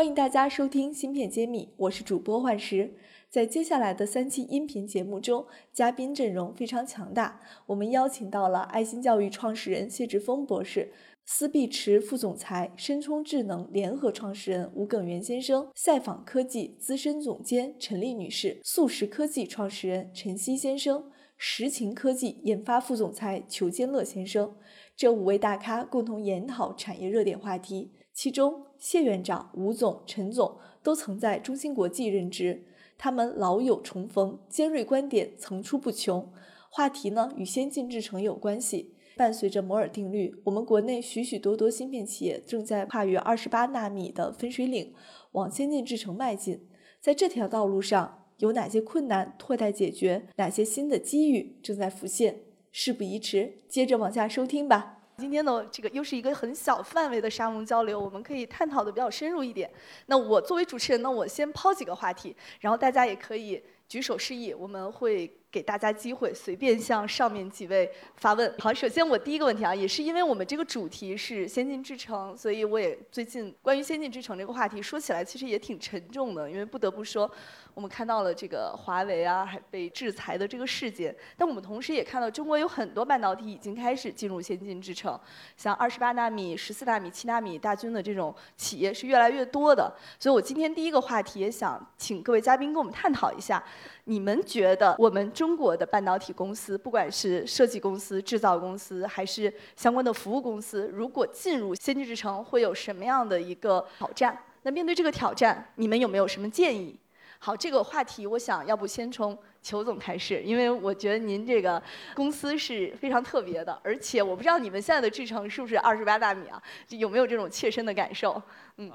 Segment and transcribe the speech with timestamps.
[0.00, 2.94] 欢迎大家收听芯片揭秘，我是主播幻石。
[3.28, 5.44] 在接下来的三期音频节目中，
[5.74, 7.42] 嘉宾阵容非常强大。
[7.66, 10.90] 我们邀请到了爱心教育创始人谢志峰博士、
[11.26, 24.56] 思必驰副总裁、深冲智能联合创始人吴耿元先生、赛访科技资深总监陈丽女士、速食科技创始人陈曦先生、实勤科技研发副总裁裘坚乐先生。
[24.96, 32.66] 这五位大咖共同研讨产业热点话题，其中谢院长、吴总、陈总都曾在中芯国际任职。
[32.98, 36.30] 他们老友重逢，尖锐观点层出不穷。
[36.68, 38.94] 话题呢与先进制程有关系。
[39.16, 44.92] 伴随着摩尔定律，我们国内许许多多芯片企业正在跨越二十八纳米的分水岭，
[45.32, 46.68] 往先进制程迈进。
[47.00, 50.26] 在这条道路上，有哪些困难迫待解决？
[50.36, 52.42] 哪些新的机遇正在浮现？
[52.70, 54.98] 事不宜迟，接着往下收听吧。
[55.20, 59.70] 今天呢，这个又是一个很小范围的沙龙交流，我们可以探讨的比较深入一点。
[60.06, 65.30] 那我作为主持人呢，我先抛几个话题，然后大家也可以举手示意，我们会。
[65.50, 68.54] 给大家机会，随便向上面几位发问。
[68.58, 77.28] 好，首先我第一个问题啊，也是因为我们这个主题是先进制程，所以我也最近关于先进制程这个话题说起来其实也挺沉重的，因为不得不说，
[77.74, 85.18] 我们看到了这个华为啊还被制裁的这个事件，但我们同时也看到中国有很多半导体已经开始进入先进制程，
[85.56, 89.92] 像二十八纳米、十四纳米、七纳米大军的这种企业是越来越多的。
[90.18, 93.60] 所以我今天第一个话题也想请各位嘉宾跟我们探讨一下。
[94.04, 104.38] 你们觉得我们中国的半导体公司，不管是设计公司、制造公司，还是相关的服务公司，如果进入先进制程，会有什么样的一个挑战？
[104.64, 106.94] 那面对这个挑战，你们有没有什么建议？
[107.38, 111.82] 好，这个话题我想要不先从裘总开始，因为我觉得您这个
[112.14, 116.62] 公司是非常特别的，而且我不知道你们现在的制程是不是二十八纳米啊？
[116.90, 118.42] 有没有这种切身的感受？
[118.76, 118.92] 嗯。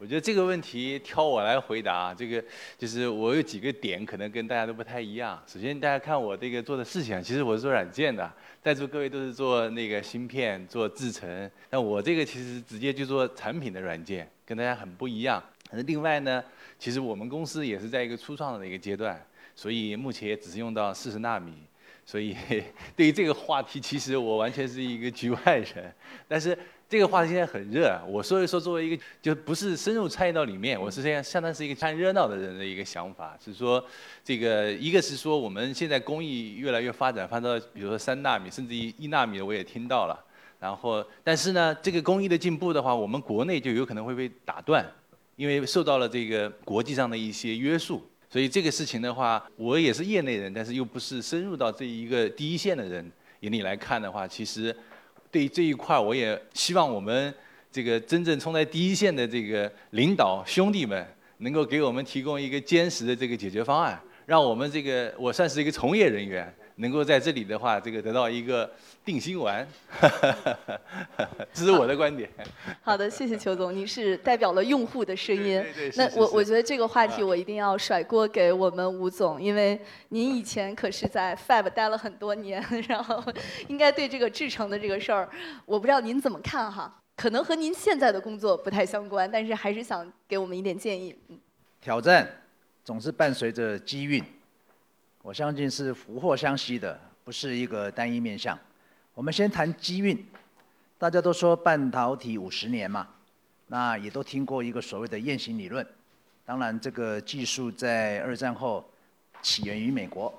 [0.00, 2.42] 我觉得这个问题挑我来回答，这个
[2.78, 5.42] 就是我有几个点可能跟大家都不太一样。
[5.44, 8.32] 首先，大家看我这个做的事情，其实我是做软件的，
[8.62, 15.42] 在座各位都是做那个芯片、做制程，那我这个其实直接就做产品的软件，跟大家很不一样。
[15.72, 16.44] 那另外呢，
[16.78, 19.20] 其实我们公司也是在一个初创的一个阶段，
[19.56, 21.54] 所以目前也只是用到四十纳米。
[22.06, 22.34] 所以
[22.96, 25.92] 对于这个话题，其实我完全是一个局外人。
[26.26, 26.56] 但是
[26.88, 33.84] 这个话题现在很热，我说一说作为一个就不是深入参与到里面，我是这样相当是一个看热闹的人的一个想法，是说
[34.24, 40.18] 这个一个是说我们现在工艺越来越发展，发展到比如说三纳米甚至于一纳米的我也听到了。
[40.58, 44.82] 然后但是呢，这个工艺的进步的话，我们国内就有可能会被打断，
[45.36, 48.02] 因为受到了这个国际上的一些约束。
[48.30, 54.74] 所以这个事情的话，我也是业内人，但是又不是深入到这一个第一线的人眼里来看的话，其实
[55.30, 57.32] 对这一块，我也希望我们
[57.70, 61.06] 这个真正冲在第一线的这个领导兄弟们，
[61.38, 66.52] 能够给我们提供一个坚实的这个解决方案，让我们这个我算是一个从业人员。
[66.78, 68.70] 能够在这里的话，这个得到一个
[69.04, 69.66] 定心丸，
[71.52, 72.30] 这是我的观点。
[72.82, 75.62] 好的，谢谢裘总，您是代表了用户的声音。
[75.74, 79.80] 对对那我我觉得这个话题我一定要甩锅给我们吴总，因为
[80.10, 83.22] 您以前可是在 Fab 待了很多年，然后
[83.66, 85.28] 应该对这个制程的这个事儿，
[85.66, 87.02] 我不知道您怎么看哈？
[87.16, 91.16] 可能和您现在的工作不太相关，但是还是想给我们一点建议。
[91.28, 91.38] 嗯。
[91.80, 92.28] 挑战
[92.84, 94.22] 总是伴随着机遇。
[95.28, 98.58] 我相信是福祸相吸的，不是一个单一面相。
[99.12, 100.26] 我们先谈机运，
[100.96, 103.06] 大家都说半导体五十年嘛，
[103.66, 105.86] 那也都听过一个所谓的雁行理论。
[106.46, 108.82] 当然，这个技术在二战后
[109.42, 110.32] 起源于美国，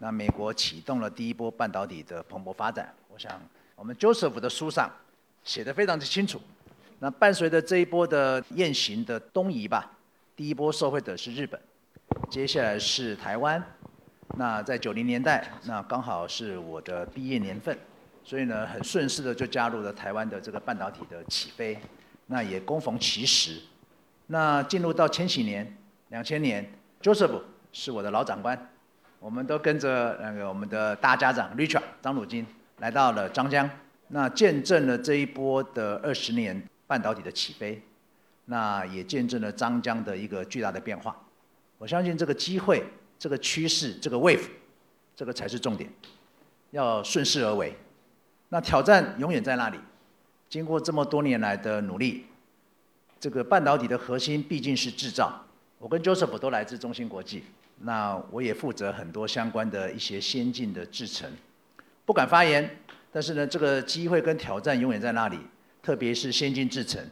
[0.00, 2.92] 那美国启动了第一波半导体的蓬勃发展。
[3.06, 3.40] 我想，
[3.76, 4.90] 我们 Joseph 的书上
[5.44, 6.40] 写的非常的清楚。
[6.98, 9.88] 那伴随着这一波的雁行的东移吧，
[10.34, 11.60] 第一波受惠的是日本，
[12.28, 13.64] 接下来是台湾。
[14.36, 17.76] 那在九零年代，那刚好是我的毕业年份，
[18.22, 21.76] 所以呢，很顺势的就加入了台湾的这个半导体的起飞，
[22.26, 23.58] 那也恭逢其时。
[24.26, 25.76] 那进入到千禧年，
[26.10, 26.70] 两千年
[27.02, 27.40] ，Joseph
[27.72, 28.70] 是我的老长官，
[29.18, 32.46] 我们都跟着那个我们的大家长 Richard 张鲁金
[32.78, 33.68] 来到了张江，
[34.08, 37.82] 那见证了这一波的二十年半导体的起飞，
[38.44, 41.16] 那也见证了张江的一个巨大的变化。
[41.78, 42.84] 我相信这个机会。
[43.18, 44.48] 这个趋势，这个 wave，
[45.16, 45.90] 这个才是重点，
[46.70, 47.76] 要顺势而为，
[48.50, 49.78] 那挑战永远在那里。
[50.48, 52.24] 经过这么多年来的努力，
[53.20, 55.44] 这个半导体的核心毕竟是制造。
[55.78, 57.44] 我跟 Joseph 都来自中芯国际，
[57.80, 61.30] 那我也负责很多相关的一些先进的制程。
[62.06, 62.78] 不敢发言，
[63.12, 65.38] 但是呢，这个机会跟挑战永远在那里，
[65.82, 67.04] 特别是先进制程，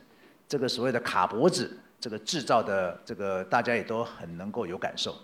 [0.49, 5.15] 这个所谓的卡脖子，这个制造的这个大家也都很能够有感受。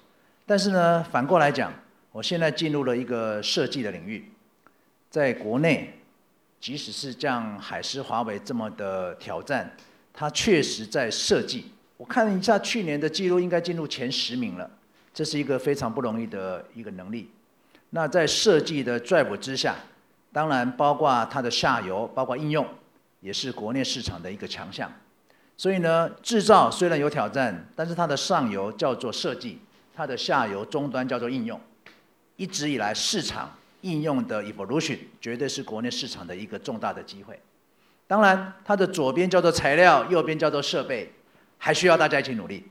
[0.47, 1.73] 但是呢，反过来讲，
[2.13, 4.31] 我现在进入了一个设计的领域，
[5.11, 5.99] 在国内。
[6.61, 9.69] 即使是像海思、华为这么的挑战，
[10.13, 11.73] 它确实在设计。
[11.97, 14.71] 我看了一下去年的记录，应该进入前十名了。
[15.13, 17.29] 这是一个非常不容易的一个能力。
[17.91, 19.75] 那在设计的 drive 之下，
[20.33, 22.65] 当然包括它的下游，包括应用，
[23.19, 24.89] 也是国内市场的一个强项。
[25.57, 29.59] 所以呢，制造虽然有挑战，但是它的上游叫做设计，
[29.95, 31.61] 它的下游终端叫做应用。
[32.37, 33.51] 一直以来市场。
[33.83, 37.37] 应用的 evolution 绝对是国内市场的一个重大的机会。
[38.07, 41.11] 当然，它的左边叫做材料，右边叫做设备，
[41.59, 42.63] 还需要大家一起努力。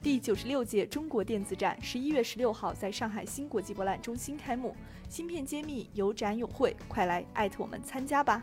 [0.00, 4.74] 第九十六届中国电子展十一月十六号在上海新国际博览中心开幕，
[5.10, 8.42] 芯片揭秘有展有会，快来艾特我们参加吧。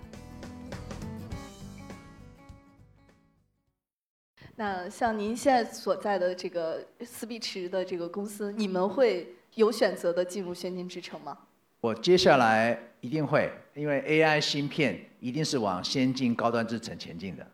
[4.63, 9.27] 那像您现在所在的这个思必驰的这个公司，你们会？
[9.55, 11.37] 有选择的进入先进制程吗？
[11.81, 17.45] 我接下来一定会，因为 AI 芯片一定是往先进高端制程前进的。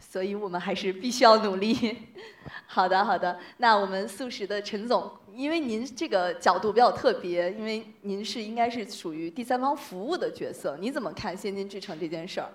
[0.00, 1.96] 所以我们还是必须要努力。
[2.66, 3.38] 好的，好的。
[3.58, 12.50] 那我们素食的陈总，因为您这个角度比较特别，因为您是应该是属于第三方服务的角色，你怎么看先进制程这件事儿？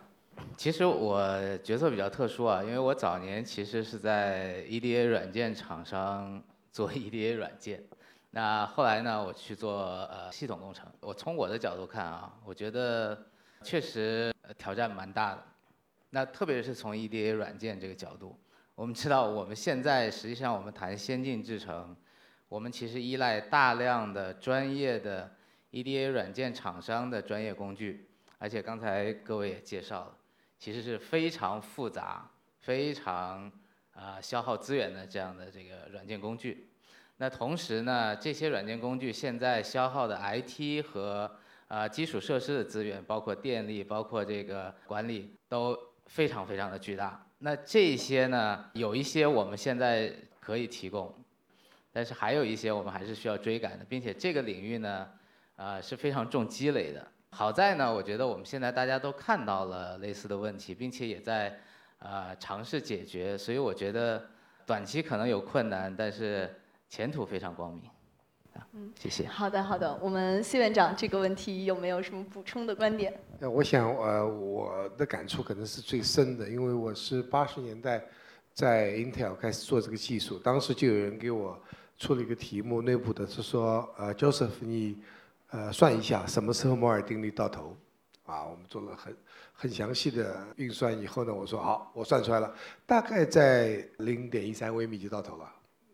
[0.57, 6.41] 其实我角色比较特殊啊，因为我早年其实是在 EDA 软件厂商
[6.71, 7.83] 做 EDA 软件。
[8.31, 9.23] 那后来呢？
[9.23, 10.91] 我去做呃系统工程。
[11.01, 13.27] 我从我的角度看啊，我觉得
[13.61, 15.43] 确实挑战蛮大的。
[16.09, 18.35] 那特别是从 EDA 软件这个角度，
[18.75, 21.95] 我们知道我们现在实际上我们谈先进制程，
[22.49, 25.29] 我们其实依赖大量的专业的
[25.71, 28.09] EDA 软件厂商的专业工具，
[28.39, 30.17] 而且刚才各位也介绍了，
[30.63, 32.25] 其实是非常复杂、
[32.61, 33.51] 非常
[33.91, 36.69] 啊消耗资源的这样的这个软件工具。
[37.17, 41.29] 那同时呢，这些软件工具现在消耗的 IT 和
[41.67, 47.27] 啊基础设施的资源，包括电力、包括这个管理，都非常非常的巨大。
[47.39, 51.13] 那这些呢，有一些我们现在可以提供，
[51.91, 55.09] 但是还有一些我们还是需要追赶的，并且这个领域呢，
[55.57, 57.05] 啊是非常重积累的。
[57.33, 61.59] 好在呢，我觉得我们现在大家都看到了类似的问题，并且也在
[61.99, 64.23] 呃尝试解决，所以我觉得
[64.65, 66.49] 短期可能有困难，但是。
[66.89, 67.81] 前途非常光明，
[68.53, 69.25] 啊，嗯，谢谢。
[69.25, 69.97] 好的，好的。
[69.99, 73.11] 我们谢院长这个问题有没有什么补充的观点？
[73.39, 78.03] 呃，我想，呃，我的感触可能是最深的，因为我是八十年代
[78.53, 81.59] 在 Intel 开始做这个技术，当时就有人给我
[81.97, 84.99] 出了一个题目，内部的是说，呃，Joseph，你
[85.53, 87.77] 呃算一下什么时候摩尔定律到头？
[88.25, 89.15] 啊，我们做了很
[89.53, 92.51] 很详细的运算以后呢，我说好，我算出来了，
[92.87, 95.47] 大概在零点一三微米就到头了。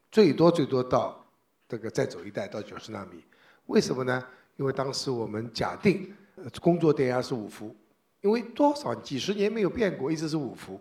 [0.09, 1.21] 最多最多到
[1.67, 3.21] 这个再走一代到九十纳米，
[3.65, 4.25] 为什么呢？
[4.55, 6.15] 因为当时我们假定
[6.61, 7.75] 工作电压是五伏，
[8.21, 10.79] 因为多少几十年没有变过，一直是五伏。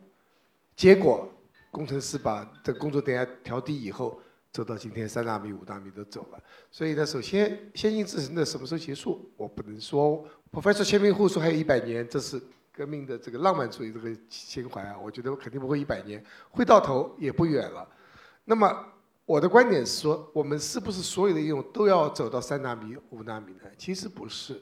[0.76, 1.28] 结果
[1.72, 4.20] 工程师把这工作电压调低以后，
[4.58, 6.42] 走到今天三纳米、五纳米都走了。
[6.68, 9.30] 所以呢，首先先进制程的什么时候结束？
[9.36, 10.24] 我不能说。
[10.50, 17.88] Professor 签名户说还有一百年，这是革命的这个浪漫主义这个情怀啊，我觉得肯定不会一百年，会到头也不远了。
[18.44, 18.84] 那么。
[19.28, 23.64] 我的观点是说，我们是不是所有的应用都要走到三纳米、五纳米呢？
[23.76, 24.58] 其实不是。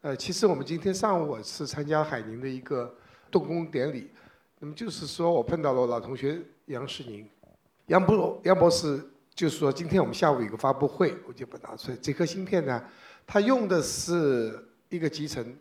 [0.00, 2.92] 呃，其实我们今天上午我是参加海宁的一个
[3.30, 4.10] 动工典礼，
[4.58, 7.24] 那么就是说我碰到了老同学杨世宁，
[7.86, 9.00] 杨博杨博士
[9.34, 11.96] 就是说，今天我们下午有个发布会，我就把它拿出来。
[12.02, 12.84] 这颗芯片呢，
[13.26, 15.56] 它用的是一个集成，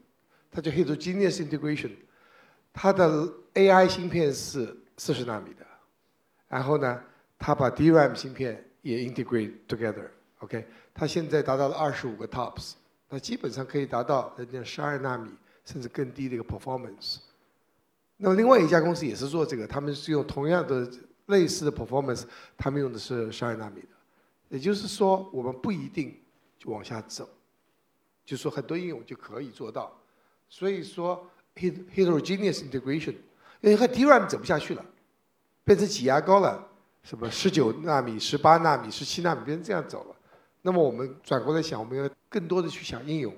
[0.52, 1.92] 它叫 Heterogeneous Integration，
[2.74, 5.66] 它的 AI 芯片是四十纳米的，
[6.48, 7.02] 然后呢？
[7.42, 12.74] 它把 DRAM 芯片也 integrate together，OK，它现在达到了二十五个 TOPS，
[13.10, 15.32] 它基本上可以达到人家十二纳米
[15.64, 17.20] 甚至更低的一个 performance。
[18.18, 20.86] 那么另外一家公司也是做这个，他们是用同样的
[21.30, 23.88] 类似的 performance，他们用的是十二纳米的。
[24.50, 26.16] 也就是说，我们不一定
[26.58, 27.28] 就往下走，
[28.26, 29.96] 就说很多应用就可以做到。
[30.50, 33.16] 所以说 heterogeneous integration，
[33.62, 34.86] 因为和 DRAM 走不下去了，
[35.64, 36.68] 变成挤牙膏了。
[37.02, 40.16] 什么十九纳米、十八纳米、十七纳米，变成这样走了。
[40.64, 43.34] 那么我们转过来想，我们要更多的去想应用。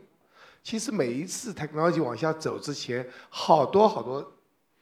[0.63, 4.33] 其实每一次 technology 往下走之前，好多好多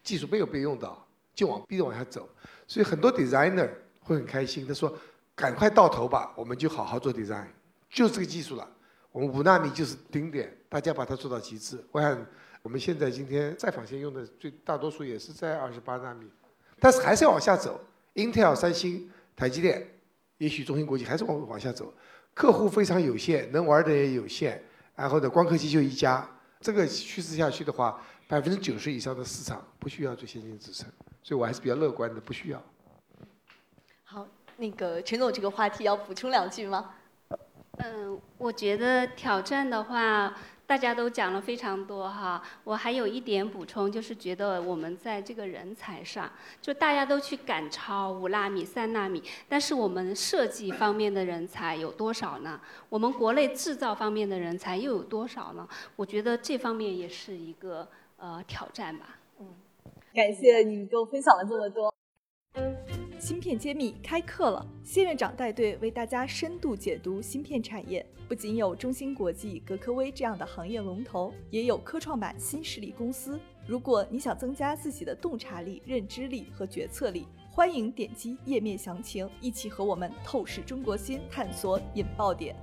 [0.01, 2.27] 技术没有被用到，就往逼着往下走。
[2.69, 3.67] 所以很多 designer
[3.99, 4.95] 会很开心，他说
[5.33, 7.47] ：“赶快到头吧，我们就好好做 design，
[7.89, 8.69] 就这个技术了。
[9.11, 11.83] 我们五纳米就是顶点，大家把它做到极致。
[11.91, 12.23] 我想
[12.61, 16.27] 我们现在今天在纺线用的最大多数也是在二十八纳米，
[16.79, 17.81] 但是还是要往下走。
[18.13, 19.87] Intel、三星、台积电，
[20.37, 21.91] 也许中芯国际还是往往下走。
[22.35, 24.63] 客户非常有限，能玩的也有限。”
[24.95, 27.99] 然后呢，光刻机就一家，这个趋势下去的话，
[28.29, 30.87] 百分之九十以上的市场不需要最先进制程，
[31.23, 32.63] 所以我还是比较乐观的，不需要。
[34.03, 36.91] 好，那个陈总，这个话题要补充两句吗？
[37.79, 40.37] 嗯，我觉得挑战的话。
[40.69, 46.31] 大家都讲了非常多哈，我还有一点补充，就是觉得我们在这个人才上，
[46.61, 52.61] 就大家都去赶超五纳米、三纳米，但是我们设计方面的人才有多少呢？
[52.87, 55.67] 我们国内制造方面的人才又有多少呢？
[55.95, 59.19] 我觉得这方面也是一个呃挑战吧。
[59.39, 59.47] 嗯，
[60.13, 61.93] 感谢你给我分享了这么多。
[63.19, 68.05] 芯片揭秘开课了，谢院长带队为大家深度解读芯片产业。
[68.29, 73.39] 不仅有中芯国际、格科威这样的行业龙头，也有科创板新势力公司。
[73.65, 82.55] 如果你想增加自己的洞察力、认知力和决策力，欢迎点击页面详情，一起和我们透视中国芯，探索引爆点。